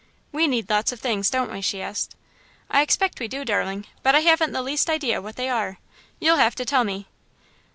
"We 0.31 0.47
need 0.47 0.67
lots 0.67 0.91
of 0.91 0.99
things, 0.99 1.29
don't 1.29 1.51
we?" 1.51 1.61
she 1.61 1.79
asked. 1.79 2.15
"I 2.71 2.81
expect 2.81 3.19
we 3.19 3.27
do, 3.27 3.45
darling, 3.45 3.85
but 4.01 4.15
I 4.15 4.21
haven't 4.21 4.51
the 4.51 4.63
least 4.63 4.89
idea 4.89 5.21
what 5.21 5.35
they 5.35 5.47
are. 5.47 5.77
You'll 6.19 6.37
have 6.37 6.55
to 6.55 6.65
tell 6.65 6.83
me." 6.83 7.05